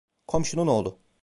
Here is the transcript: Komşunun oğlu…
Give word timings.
Komşunun 0.27 0.67
oğlu… 0.67 0.99